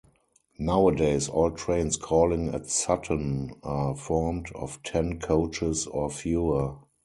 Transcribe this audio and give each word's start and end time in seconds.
Nowadays 0.57 1.29
all 1.29 1.51
trains 1.51 1.95
calling 1.95 2.55
at 2.55 2.67
Sutton 2.67 3.53
are 3.61 3.95
formed 3.95 4.47
of 4.55 4.81
ten 4.81 5.19
coaches 5.19 5.85
or 5.85 6.09
fewer. 6.09 6.77